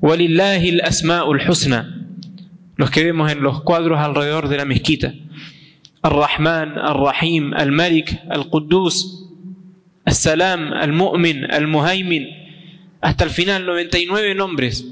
Walillahi 0.01 0.79
al-asma'ul 0.79 1.41
husna, 1.47 1.96
los 2.77 2.91
que 2.91 3.03
vemos 3.03 3.31
en 3.31 3.41
los 3.41 3.61
cuadros 3.63 3.99
alrededor 3.99 4.47
de 4.47 4.57
la 4.57 4.65
mezquita. 4.65 5.13
Al-Rahman, 6.03 6.77
Al-Rahim, 6.77 7.53
Al-Malik, 7.53 8.21
Al-Quddus, 8.29 9.25
Al-Salam, 10.05 10.71
Al-Mu'min, 10.73 11.51
Al-Muhaymin, 11.51 12.27
hasta 13.01 13.23
el 13.23 13.31
final 13.31 13.65
99 13.65 14.35
nombres. 14.35 14.85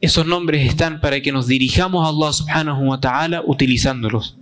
Esos 0.00 0.26
nombres 0.26 0.66
están 0.66 1.00
para 1.00 1.20
que 1.20 1.30
nos 1.30 1.46
dirijamos 1.46 2.04
a 2.04 2.08
Allah 2.08 2.32
subhanahu 2.32 2.88
wa 2.88 3.00
ta'ala 3.00 3.42
utilizándolos. 3.44 4.36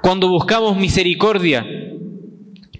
Cuando 0.00 0.28
buscamos 0.28 0.76
misericordia, 0.76 1.66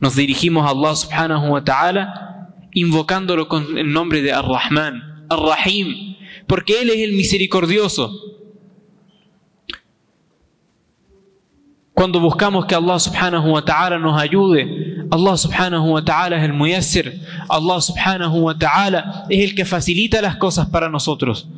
nos 0.01 0.15
dirigimos 0.15 0.65
a 0.65 0.71
Allah 0.71 0.95
subhanahu 0.95 1.49
wa 1.49 1.65
ta'ala 1.65 2.53
invocándolo 2.73 3.49
con 3.49 3.79
el 3.79 3.93
nombre 3.93 4.23
de 4.23 4.33
Ar-Rahman, 4.33 5.27
Ar-Rahim, 5.29 6.16
porque 6.47 6.81
Él 6.81 6.91
es 6.91 6.99
el 6.99 7.13
misericordioso. 7.13 8.13
Cuando 11.93 12.21
buscamos 12.21 12.67
que 12.67 12.75
Allah 12.75 12.99
subhanahu 12.99 13.53
wa 13.53 13.65
ta'ala 13.65 13.99
nos 13.99 14.21
ayude, 14.21 15.07
Allah 15.11 15.37
subhanahu 15.37 15.93
wa 15.93 16.05
ta'ala 16.05 16.37
es 16.37 16.45
el 16.45 16.53
muyassir, 16.53 17.23
Allah 17.49 17.81
subhanahu 17.81 18.39
wa 18.39 18.55
ta'ala 18.55 19.25
es 19.31 19.43
el 19.43 19.55
que 19.55 19.65
facilita 19.65 20.21
las 20.21 20.37
cosas 20.37 20.69
para 20.69 20.91
nosotros. 20.91 21.49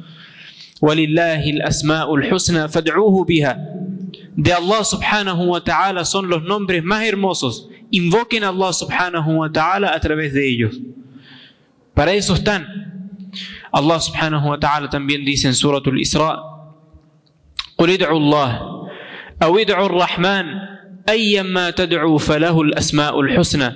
De 4.37 4.53
Allah 4.53 4.85
subhanahu 4.85 5.45
wa 5.45 5.65
ta'ala 5.65 6.05
son 6.05 6.29
los 6.29 6.45
nombres 6.45 6.85
más 6.85 7.05
hermosos. 7.05 7.69
Invoquen 7.91 8.45
a 8.45 8.51
Allah 8.51 8.73
subhanahu 8.73 9.39
wa 9.39 9.51
ta'ala 9.51 9.93
a 9.93 9.99
través 9.99 10.33
de 10.33 10.49
ellos. 10.49 10.79
Para 11.95 12.13
eso 12.13 12.35
están. 12.35 12.98
Allah 13.73 13.99
subhanahu 14.01 14.49
wa 14.49 14.57
ta'ala 14.57 14.89
también 14.89 15.25
Suratul 15.55 16.01
Isra: 16.01 16.39
قل 17.79 17.91
ادعوا 17.91 18.19
الله 18.19 18.51
أو 19.43 19.59
ادعوا 19.59 19.87
الرحمن 19.87 20.47
أيما 21.09 21.71
تدعوا 21.71 22.19
فله 22.19 22.63
الأسماء 22.63 23.21
الحسنى 23.21 23.71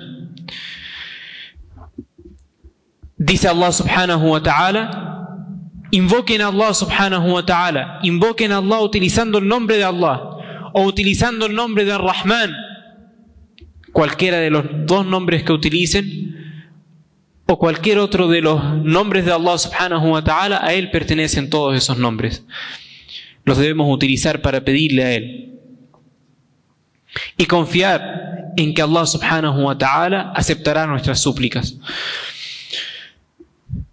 Dice 3.15 3.47
subhanahu 3.47 4.35
wa 4.35 4.43
ta'ala 4.43 4.83
Invoquen 5.95 6.41
a 6.43 6.51
Allah 6.51 6.75
subhanahu 6.75 7.31
wa 7.31 7.39
ta'ala 7.47 8.03
Invoquen 8.03 8.51
a 8.51 8.59
Allah 8.59 8.83
utilizando 8.83 9.39
el 9.39 9.47
nombre 9.47 9.77
de 9.77 9.85
Allah 9.85 10.33
o 10.73 10.83
utilizando 10.83 11.45
el 11.45 11.55
nombre 11.55 11.85
de 11.85 11.97
Rahman, 11.97 12.51
cualquiera 13.91 14.37
de 14.39 14.49
los 14.49 14.65
dos 14.85 15.05
nombres 15.05 15.43
que 15.43 15.53
utilicen, 15.53 16.32
o 17.45 17.59
cualquier 17.59 17.99
otro 17.99 18.27
de 18.27 18.41
los 18.41 18.63
nombres 18.83 19.25
de 19.25 19.31
Allah 19.31 19.57
subhanahu 19.57 20.11
wa 20.11 20.23
ta'ala, 20.23 20.59
a 20.63 20.73
Él 20.73 20.91
pertenecen 20.91 21.49
todos 21.49 21.75
esos 21.75 21.97
nombres. 21.97 22.43
Los 23.43 23.57
debemos 23.57 23.93
utilizar 23.93 24.41
para 24.41 24.63
pedirle 24.63 25.03
a 25.03 25.11
Él. 25.13 25.49
Y 27.37 27.45
confiar 27.45 28.53
en 28.57 28.73
que 28.73 28.81
Allah 28.81 29.05
subhanahu 29.05 29.63
wa 29.63 29.77
ta'ala 29.77 30.31
aceptará 30.35 30.87
nuestras 30.87 31.19
súplicas. 31.19 31.77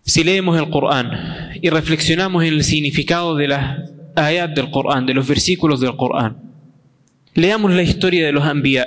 Si 0.04 0.24
leemos 0.24 0.58
el 0.58 0.70
Corán 0.70 1.58
y 1.60 1.68
reflexionamos 1.70 2.44
en 2.44 2.54
el 2.54 2.64
significado 2.64 3.36
de 3.36 3.48
las 3.48 3.90
ayat 4.16 4.50
del 4.50 4.70
Corán, 4.70 5.06
de 5.06 5.14
los 5.14 5.26
versículos 5.26 5.80
del 5.80 5.96
Corán, 5.96 6.50
Leamos 7.34 7.72
la 7.72 7.82
historia 7.82 8.26
de 8.26 8.32
los 8.32 8.44
Anbiya. 8.44 8.86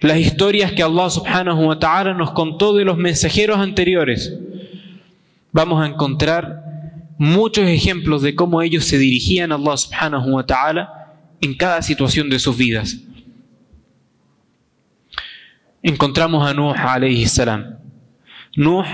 Las 0.00 0.18
historias 0.18 0.72
que 0.72 0.82
Allah 0.82 1.10
subhanahu 1.10 1.66
wa 1.66 1.78
ta'ala 1.78 2.14
nos 2.14 2.32
contó 2.32 2.74
de 2.74 2.84
los 2.84 2.96
mensajeros 2.96 3.58
anteriores. 3.58 4.34
Vamos 5.52 5.82
a 5.82 5.86
encontrar 5.86 6.64
muchos 7.18 7.68
ejemplos 7.68 8.22
de 8.22 8.34
cómo 8.34 8.62
ellos 8.62 8.86
se 8.86 8.96
dirigían 8.96 9.52
a 9.52 9.56
Allah 9.56 9.76
subhanahu 9.76 10.36
wa 10.36 10.46
ta'ala 10.46 11.16
en 11.42 11.54
cada 11.54 11.82
situación 11.82 12.30
de 12.30 12.38
sus 12.38 12.56
vidas. 12.56 12.96
Encontramos 15.82 16.48
a 16.48 16.54
Nuh 16.54 16.74
alayhi 16.74 17.26
salam. 17.26 17.76
Nuh, 18.56 18.84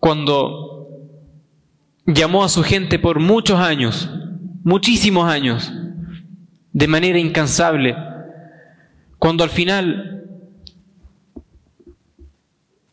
cuando 0.00 0.88
llamó 2.04 2.42
a 2.42 2.48
su 2.48 2.64
gente 2.64 2.98
por 2.98 3.20
muchos 3.20 3.60
años, 3.60 4.10
muchísimos 4.64 5.28
años, 5.28 5.72
de 6.72 6.88
manera 6.88 7.18
incansable, 7.18 7.96
cuando 9.18 9.44
al 9.44 9.50
final 9.50 10.24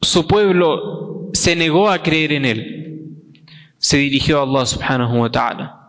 su 0.02 0.28
pueblo 0.28 1.30
se 1.34 1.56
negó 1.56 1.90
a 1.90 2.02
creer 2.02 2.34
en 2.34 2.46
él, 2.46 3.30
se 3.78 3.98
dirigió 3.98 4.40
a 4.40 4.44
Allah 4.44 4.66
subhanahu 4.66 5.20
wa 5.20 5.32
ta'ala. 5.32 5.80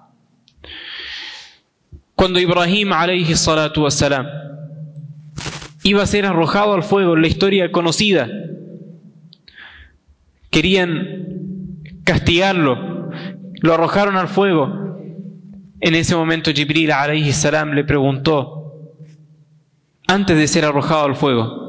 Cuando 2.14 2.38
Ibrahim 2.38 2.92
alayhi 2.92 3.34
salatu 3.34 3.82
wassalam 3.82 4.26
iba 5.82 6.02
a 6.02 6.06
ser 6.06 6.26
arrojado 6.26 6.74
al 6.74 6.82
fuego 6.82 7.16
la 7.16 7.26
historia 7.26 7.70
conocida, 7.70 8.28
querían 10.50 11.82
castigarlo, 12.04 13.10
lo 13.60 13.74
arrojaron 13.74 14.16
al 14.16 14.28
fuego. 14.28 14.80
En 15.80 15.94
ese 15.94 16.16
momento 16.16 16.50
Jibril 16.52 16.92
alayhi 16.92 17.32
salam 17.32 17.72
le 17.72 17.84
preguntó, 17.84 18.63
antes 20.06 20.36
de 20.36 20.46
ser 20.48 20.64
arrojado 20.64 21.04
al 21.04 21.16
fuego, 21.16 21.64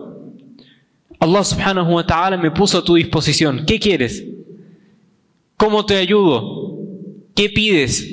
Allah 1.19 1.43
subhanahu 1.43 1.93
wa 1.93 2.05
ta'ala 2.05 2.37
me 2.37 2.51
puso 2.51 2.77
a 2.77 2.83
tu 2.83 2.95
disposición, 2.95 3.65
¿qué 3.65 3.79
quieres? 3.79 4.23
¿Cómo 5.57 5.85
te 5.85 5.97
ayudo? 5.97 6.77
¿Qué 7.35 7.49
pides? 7.49 8.07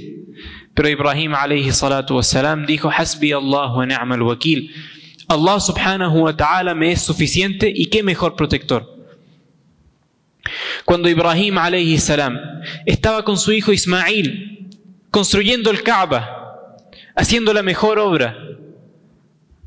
Pero 0.74 0.88
Ibrahim 0.88 1.34
alayhi 1.34 1.72
salatu 1.72 2.16
wassalam 2.16 2.64
dijo, 2.66 2.90
Hasbi 2.90 3.32
Allah 3.32 3.72
wa 3.72 3.84
ni'mal 3.84 4.22
wakil. 4.22 4.70
Allah 5.28 5.60
subhanahu 5.60 6.22
wa 6.22 6.36
ta'ala 6.36 6.74
me 6.74 6.92
es 6.92 7.02
suficiente 7.02 7.70
y 7.74 7.86
qué 7.86 8.02
mejor 8.02 8.36
protector. 8.36 8.88
Cuando 10.84 11.08
Ibrahim 11.08 11.58
alayhi 11.58 11.98
salam 11.98 12.38
estaba 12.86 13.24
con 13.24 13.38
su 13.38 13.52
hijo 13.52 13.72
Ismail 13.72 14.70
construyendo 15.10 15.70
el 15.70 15.82
Kaaba, 15.82 16.76
haciendo 17.14 17.52
la 17.52 17.62
mejor 17.62 17.98
obra, 17.98 18.36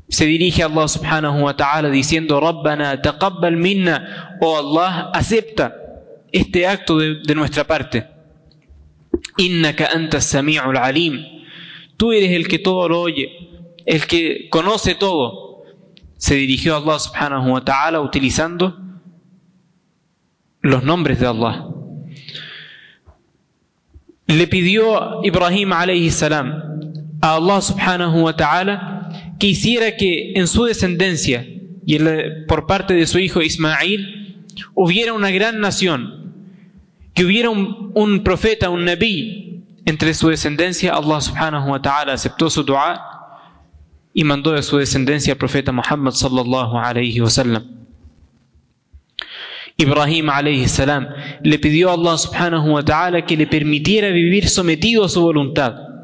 se 0.08 0.24
dirige 0.26 0.62
a 0.62 0.66
Allah 0.66 0.88
subhanahu 0.88 1.42
wa 1.42 1.56
ta'ala 1.56 1.90
diciendo, 1.90 2.38
Rabbana 2.40 3.00
taqabbal 3.02 3.56
minna, 3.56 4.36
oh 4.40 4.56
Allah, 4.56 5.10
acepta 5.12 5.74
este 6.32 6.66
acto 6.66 6.98
de, 6.98 7.34
nuestra 7.34 7.64
parte. 7.64 8.06
Innaka 9.38 9.88
anta 9.92 10.20
sami'ul 10.20 10.76
alim. 10.76 11.24
Tú 11.96 12.12
eres 12.12 12.30
el 12.30 12.46
que 12.46 12.58
todo 12.58 12.88
lo 12.88 13.00
oye, 13.00 13.30
el 13.84 14.06
que 14.06 14.48
conoce 14.48 14.94
todo. 14.94 15.64
Se 16.18 16.34
dirigió 16.34 16.74
a 16.74 16.78
Allah 16.78 16.98
subhanahu 16.98 17.52
wa 17.52 17.64
ta'ala 17.64 18.00
utilizando 18.00 18.78
los 20.60 20.82
nombres 20.82 21.20
de 21.20 21.26
Allah. 21.26 21.66
Le 24.26 24.46
pidió 24.46 25.22
Ibrahim 25.24 25.72
alayhi 25.72 26.10
salam 26.10 26.62
a 27.20 27.34
Allah 27.34 27.60
subhanahu 27.60 28.24
wa 28.24 28.36
ta'ala 28.36 28.95
que 29.38 29.48
hiciera 29.48 29.96
que 29.96 30.32
en 30.34 30.46
su 30.46 30.64
descendencia 30.64 31.46
y 31.84 31.98
por 32.48 32.66
parte 32.66 32.94
de 32.94 33.06
su 33.06 33.18
hijo 33.18 33.42
Ismail 33.42 34.44
hubiera 34.74 35.12
una 35.12 35.30
gran 35.30 35.60
nación, 35.60 36.32
que 37.14 37.24
hubiera 37.24 37.50
un, 37.50 38.22
profeta, 38.24 38.70
un 38.70 38.84
nabi 38.84 39.62
entre 39.84 40.12
su 40.14 40.28
descendencia. 40.28 40.94
Allah 40.94 41.20
subhanahu 41.20 41.70
wa 41.70 41.80
ta'ala 41.80 42.12
aceptó 42.12 42.50
su 42.50 42.62
dua 42.62 43.00
y 44.12 44.24
mandó 44.24 44.52
de 44.52 44.62
su 44.62 44.78
descendencia 44.78 45.34
al 45.34 45.38
profeta 45.38 45.72
Muhammad 45.72 46.12
sallallahu 46.12 46.76
alayhi 46.76 47.20
wa 47.20 47.30
sallam. 47.30 47.64
Ibrahim 49.78 50.30
alayhi 50.30 50.68
salam 50.68 51.06
le 51.42 51.58
pidió 51.58 51.90
a 51.90 51.94
Allah 51.94 52.16
subhanahu 52.16 52.72
wa 52.72 52.82
ta'ala 52.82 53.26
que 53.26 53.36
le 53.36 53.46
permitiera 53.46 54.08
vivir 54.08 54.48
sometido 54.48 55.04
a 55.04 55.08
su 55.08 55.20
voluntad. 55.20 55.95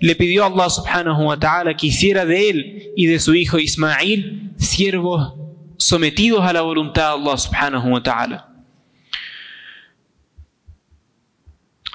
Le 0.00 0.14
pidió 0.14 0.44
Allah 0.44 0.70
subhanahu 0.70 1.26
wa 1.26 1.38
ta'ala 1.38 1.76
que 1.76 1.86
hiciera 1.86 2.24
de 2.24 2.50
él 2.50 2.92
y 2.96 3.06
de 3.06 3.18
su 3.18 3.34
hijo 3.34 3.58
Ismail 3.58 4.52
siervos 4.56 5.34
sometidos 5.76 6.44
a 6.44 6.52
la 6.52 6.62
voluntad 6.62 7.14
de 7.14 7.22
Allah 7.22 7.36
subhanahu 7.38 7.92
wa 7.92 8.02
ta'ala. 8.02 8.48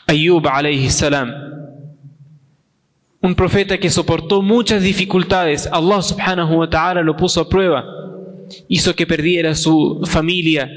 Ayub 0.08 0.48
alayhi 0.48 0.90
salam 0.90 1.54
un 3.24 3.36
profeta 3.36 3.78
que 3.78 3.90
soportó 3.90 4.42
muchas 4.42 4.84
dificultades, 4.84 5.70
Allah 5.72 6.02
subhanahu 6.02 6.58
wa 6.58 6.70
ta'ala 6.70 7.02
lo 7.02 7.16
puso 7.16 7.40
a 7.40 7.48
prueba, 7.48 7.86
hizo 8.68 8.94
que 8.94 9.08
perdiera 9.08 9.56
su 9.56 10.02
familia, 10.06 10.70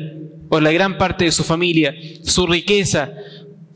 o 0.49 0.61
la 0.61 0.71
gran 0.71 0.97
parte 0.97 1.25
de 1.25 1.33
su 1.33 1.43
familia, 1.43 1.93
su 2.23 2.47
riqueza, 2.47 3.11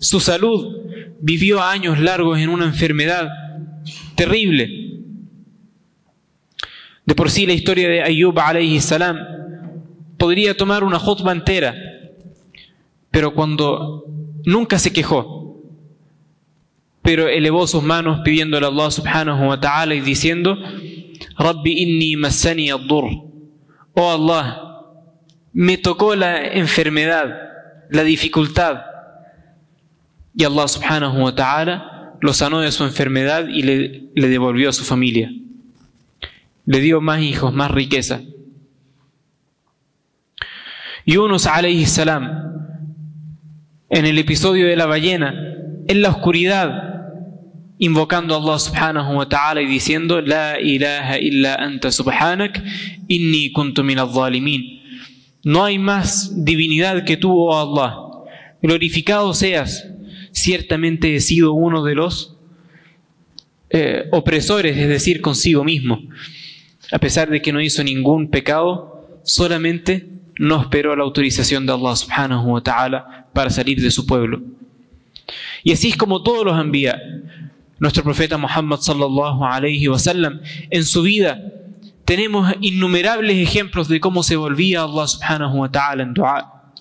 su 0.00 0.18
salud, 0.18 0.78
vivió 1.20 1.62
años 1.62 2.00
largos 2.00 2.38
en 2.38 2.48
una 2.48 2.64
enfermedad 2.64 3.28
terrible. 4.16 4.68
De 7.04 7.14
por 7.14 7.30
sí 7.30 7.46
la 7.46 7.52
historia 7.52 7.88
de 7.88 8.02
Ayub 8.02 8.38
alayhi 8.38 8.80
salam 8.80 9.18
podría 10.18 10.56
tomar 10.56 10.84
una 10.84 10.98
jotba 10.98 11.32
entera, 11.32 11.74
pero 13.10 13.34
cuando 13.34 14.04
nunca 14.44 14.78
se 14.78 14.92
quejó, 14.92 15.60
pero 17.02 17.28
elevó 17.28 17.66
sus 17.66 17.82
manos 17.82 18.20
pidiéndole 18.24 18.66
a 18.66 18.68
Allah 18.68 18.90
subhanahu 18.90 19.48
wa 19.48 19.60
ta'ala 19.60 19.94
y 19.94 20.00
diciendo, 20.00 20.56
Rabbi 21.38 21.82
inni 21.82 22.16
masani 22.16 22.70
ad-dur. 22.70 23.04
Oh 23.94 24.10
Allah, 24.10 24.82
me 25.52 25.78
tocó 25.78 26.14
la 26.14 26.46
enfermedad, 26.46 27.34
la 27.90 28.02
dificultad. 28.02 28.89
Y 30.34 30.44
Allah 30.44 30.68
subhanahu 30.68 31.22
wa 31.22 31.34
ta'ala 31.34 32.16
lo 32.20 32.32
sanó 32.32 32.60
de 32.60 32.70
su 32.72 32.84
enfermedad 32.84 33.48
y 33.48 33.62
le, 33.62 34.10
le 34.14 34.28
devolvió 34.28 34.68
a 34.68 34.72
su 34.72 34.84
familia. 34.84 35.30
Le 36.66 36.80
dio 36.80 37.00
más 37.00 37.22
hijos, 37.22 37.52
más 37.52 37.70
riqueza. 37.70 38.20
Yunus 41.06 41.46
alayhi 41.46 41.86
salam, 41.86 42.28
en 43.88 44.06
el 44.06 44.18
episodio 44.18 44.66
de 44.66 44.76
la 44.76 44.86
ballena, 44.86 45.34
en 45.88 46.02
la 46.02 46.10
oscuridad, 46.10 46.90
invocando 47.78 48.34
a 48.34 48.38
Allah 48.38 48.58
subhanahu 48.58 49.16
wa 49.16 49.28
ta'ala 49.28 49.62
y 49.62 49.66
diciendo 49.66 50.20
La 50.20 50.60
ilaha 50.60 51.18
illa 51.18 51.54
anta 51.56 51.90
subhanak 51.90 52.62
inni 53.08 53.50
kuntu 53.52 53.82
min 53.82 53.98
zalimin 53.98 54.62
No 55.42 55.64
hay 55.64 55.78
más 55.78 56.44
divinidad 56.44 57.04
que 57.04 57.16
tú, 57.16 57.32
oh 57.32 57.56
Allah. 57.56 57.96
Glorificado 58.62 59.32
seas. 59.32 59.86
Ciertamente 60.40 61.14
he 61.14 61.20
sido 61.20 61.52
uno 61.52 61.84
de 61.84 61.94
los 61.94 62.34
eh, 63.68 64.08
opresores, 64.10 64.74
es 64.74 64.88
decir, 64.88 65.20
consigo 65.20 65.64
mismo. 65.64 66.00
A 66.90 66.98
pesar 66.98 67.28
de 67.28 67.42
que 67.42 67.52
no 67.52 67.60
hizo 67.60 67.84
ningún 67.84 68.30
pecado, 68.30 69.20
solamente 69.22 70.08
no 70.38 70.58
esperó 70.62 70.96
la 70.96 71.04
autorización 71.04 71.66
de 71.66 71.74
Allah 71.74 71.94
subhanahu 71.94 72.52
wa 72.52 72.62
ta'ala 72.62 73.26
para 73.34 73.50
salir 73.50 73.82
de 73.82 73.90
su 73.90 74.06
pueblo. 74.06 74.40
Y 75.62 75.72
así 75.72 75.90
es 75.90 75.96
como 75.98 76.22
todos 76.22 76.42
los 76.42 76.58
envía. 76.58 76.98
Nuestro 77.78 78.02
profeta 78.02 78.38
Muhammad 78.38 78.80
sallallahu 78.80 79.44
alayhi 79.44 79.88
wa 79.88 79.98
sallam, 79.98 80.40
en 80.70 80.84
su 80.84 81.02
vida 81.02 81.38
tenemos 82.06 82.54
innumerables 82.62 83.36
ejemplos 83.36 83.88
de 83.88 84.00
cómo 84.00 84.22
se 84.22 84.36
volvía 84.36 84.84
Allah 84.84 85.06
subhanahu 85.06 85.58
wa 85.58 85.70
ta'ala 85.70 86.02
en 86.02 86.14
dua. 86.14 86.72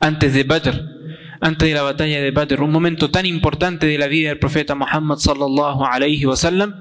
Antes 0.00 0.32
de 0.32 0.44
Badr, 0.44 0.97
antes 1.40 1.68
de 1.68 1.74
la 1.74 1.82
batalla 1.82 2.20
de 2.20 2.30
Badr, 2.30 2.62
un 2.62 2.72
momento 2.72 3.10
tan 3.10 3.26
importante 3.26 3.86
de 3.86 3.98
la 3.98 4.06
vida 4.06 4.28
del 4.28 4.38
profeta 4.38 4.74
Muhammad 4.74 5.18
sallallahu 5.18 5.84
alayhi 5.84 6.26
wa 6.26 6.36
sallam, 6.36 6.74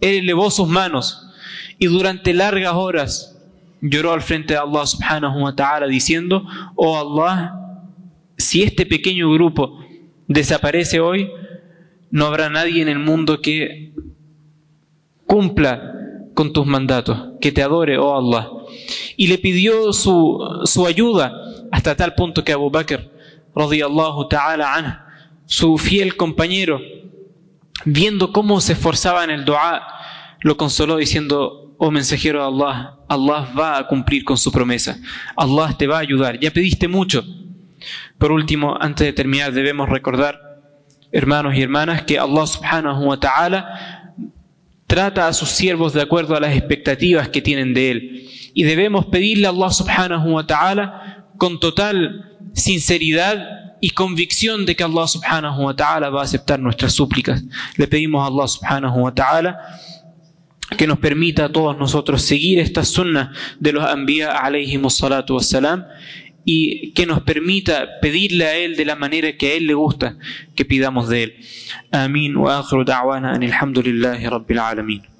él 0.00 0.16
elevó 0.16 0.50
sus 0.50 0.68
manos 0.68 1.26
y 1.78 1.86
durante 1.86 2.34
largas 2.34 2.74
horas 2.74 3.38
lloró 3.80 4.12
al 4.12 4.22
frente 4.22 4.54
de 4.54 4.60
Allah 4.60 4.86
subhanahu 4.86 5.42
wa 5.42 5.54
ta'ala 5.54 5.86
diciendo, 5.86 6.44
oh 6.74 6.98
Allah, 6.98 7.54
si 8.36 8.62
este 8.62 8.86
pequeño 8.86 9.30
grupo 9.32 9.78
desaparece 10.26 11.00
hoy, 11.00 11.30
no 12.10 12.26
habrá 12.26 12.48
nadie 12.48 12.82
en 12.82 12.88
el 12.88 12.98
mundo 12.98 13.40
que 13.40 13.92
cumpla 15.26 15.94
con 16.34 16.52
tus 16.52 16.66
mandatos, 16.66 17.32
que 17.40 17.52
te 17.52 17.62
adore, 17.62 17.98
oh 17.98 18.16
Allah. 18.16 18.48
Y 19.16 19.26
le 19.26 19.38
pidió 19.38 19.92
su, 19.92 20.38
su 20.64 20.86
ayuda 20.86 21.32
hasta 21.70 21.96
tal 21.96 22.14
punto 22.14 22.44
que 22.44 22.52
Abu 22.52 22.70
Bakr, 22.70 23.10
radiyallahu 23.54 24.28
ta'ala 24.28 24.74
anhu, 24.74 24.92
su 25.46 25.78
fiel 25.78 26.16
compañero, 26.16 26.80
viendo 27.84 28.32
cómo 28.32 28.60
se 28.60 28.74
esforzaba 28.74 29.24
en 29.24 29.30
el 29.30 29.44
dua, 29.44 29.86
lo 30.40 30.56
consoló 30.56 30.96
diciendo, 30.96 31.74
oh 31.78 31.90
mensajero 31.90 32.40
de 32.40 32.46
Allah, 32.46 32.96
Allah 33.08 33.52
va 33.58 33.78
a 33.78 33.86
cumplir 33.86 34.24
con 34.24 34.36
su 34.36 34.52
promesa, 34.52 34.98
Allah 35.36 35.74
te 35.76 35.86
va 35.86 35.96
a 35.96 36.00
ayudar, 36.00 36.38
ya 36.38 36.50
pediste 36.50 36.88
mucho. 36.88 37.24
Por 38.18 38.32
último, 38.32 38.76
antes 38.80 39.06
de 39.06 39.12
terminar, 39.12 39.52
debemos 39.52 39.88
recordar 39.88 40.48
hermanos 41.12 41.54
y 41.54 41.62
hermanas, 41.62 42.02
que 42.02 42.18
Allah 42.18 42.46
subhanahu 42.46 43.04
wa 43.06 43.18
ta'ala 43.18 44.14
trata 44.86 45.28
a 45.28 45.32
sus 45.32 45.50
siervos 45.50 45.92
de 45.92 46.02
acuerdo 46.02 46.36
a 46.36 46.40
las 46.40 46.56
expectativas 46.56 47.28
que 47.28 47.42
tienen 47.42 47.74
de 47.74 47.90
Él. 47.90 48.28
Y 48.54 48.64
debemos 48.64 49.06
pedirle 49.06 49.46
a 49.46 49.50
Allah 49.50 49.70
subhanahu 49.70 50.32
wa 50.32 50.46
ta'ala 50.46 51.26
con 51.36 51.60
total 51.60 52.27
sinceridad 52.58 53.76
y 53.80 53.90
convicción 53.90 54.66
de 54.66 54.74
que 54.74 54.84
Allah 54.84 55.06
subhanahu 55.06 55.64
wa 55.64 55.74
ta'ala 55.74 56.10
va 56.10 56.22
a 56.22 56.24
aceptar 56.24 56.58
nuestras 56.58 56.92
súplicas. 56.92 57.42
Le 57.76 57.86
pedimos 57.86 58.22
a 58.22 58.26
Allah 58.26 58.48
subhanahu 58.48 59.00
wa 59.00 59.14
ta'ala 59.14 59.58
que 60.76 60.86
nos 60.86 60.98
permita 60.98 61.46
a 61.46 61.52
todos 61.52 61.78
nosotros 61.78 62.22
seguir 62.22 62.58
esta 62.58 62.84
sunna 62.84 63.32
de 63.58 63.72
los 63.72 63.84
anbiya 63.84 64.32
alayhimus 64.32 64.96
salatu 64.96 65.36
wassalam 65.36 65.84
y 66.44 66.92
que 66.92 67.06
nos 67.06 67.22
permita 67.22 68.00
pedirle 68.00 68.46
a 68.46 68.56
Él 68.56 68.76
de 68.76 68.84
la 68.84 68.96
manera 68.96 69.36
que 69.36 69.52
a 69.52 69.54
Él 69.54 69.66
le 69.66 69.74
gusta 69.74 70.16
que 70.54 70.64
pidamos 70.64 71.08
de 71.08 71.22
Él. 71.24 71.34
Amén. 71.90 72.36
Wa 72.36 72.58
akhiru 72.58 72.84
da'wana 72.84 73.32
anil 73.32 73.52
hamdulillahi 73.52 74.26
rabbil 74.26 74.58
alamin. 74.58 75.17